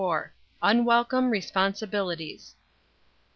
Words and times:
UNWELCOME 0.63 1.29
RESPONSIBILITIES. 1.29 2.55